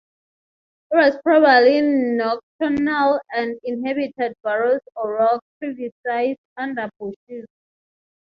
It 0.89 0.95
was 0.95 1.19
probably 1.23 1.79
nocturnal 1.79 3.19
and 3.35 3.59
inhabited 3.63 4.33
burrows 4.41 4.79
or 4.95 5.11
rock 5.13 5.43
crevices 5.59 6.37
under 6.57 6.89
bushes. 6.97 7.45